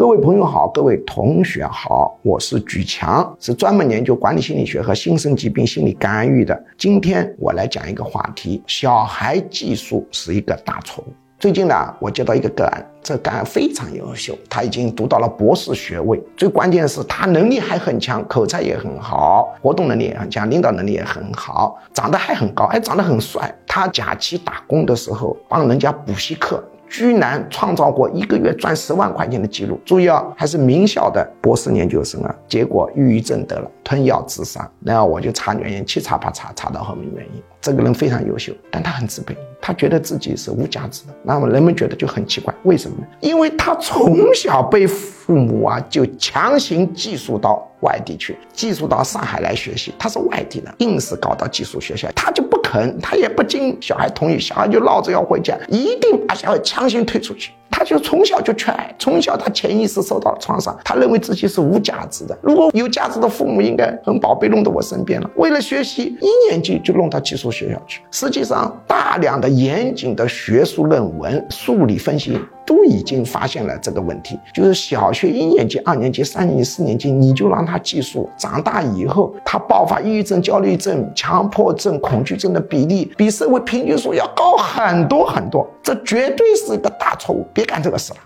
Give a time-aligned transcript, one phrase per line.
[0.00, 6.58] 各位朋友好，各位同学好，我是举强，是专门研究管理心理学和新生疾病心理干预的。
[6.78, 11.12] 今天我来讲一个话题：小孩技术是一个大错误。
[11.38, 23.54] 最近呢，我接到一个个案，这个案非常优秀，他已经读到了博士学位，最关键是他能力还很强，口才也很好，活动能力也很强，领导能力也很好，长得还很高，还长得很帅。
[23.66, 26.64] 他假期打工的时候帮人家补习课。
[26.90, 34.68] 居然创造过一个月赚十万块钱的记录，注意啊，还是名校的博士研究生啊，结果抑郁症得了，吞药自杀。
[34.84, 37.40] 然后我就查原因，七查八查，查到后面原因。
[37.60, 39.36] 这个人非常优秀，但他很自卑，
[39.70, 41.14] 他觉得自己是无价值的。
[41.22, 43.06] 那么人们觉得就很奇怪，为什么呢？
[43.20, 49.94] 因为他从小被父母啊就强行寄宿到外地去，寄宿到上海来学习。
[49.96, 57.52] 他是外地人，硬是搞到寄宿学校，他就不肯，他也不经小孩同意，小孩就闹着要回家，一定把小孩强行推出去。
[57.80, 62.38] 他就从小就缺爱，从小他潜意识受到了创伤，他认为自己是无价值的。
[62.42, 65.30] 如果有价值的父母应该很宝贝弄到我身边了。
[65.36, 68.02] 为了学习，一年级就弄到寄宿学校去。
[68.10, 72.38] 实际上，大量的严谨的学术论文、数理分析
[72.70, 87.44] 都已经发现了这个问题，就是小学一年级、二年级、三年级、四年级，你就让他记数，长大以后他爆发抑郁症、焦虑症、强迫症、恐惧症的比例比社会平均数要高很多很多，这绝对是一个大错误。
[87.52, 88.18] 别干这个事了。